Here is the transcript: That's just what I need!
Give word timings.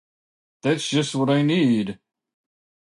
That's 0.63 0.89
just 0.89 1.13
what 1.13 1.29
I 1.29 1.43
need! 1.43 1.99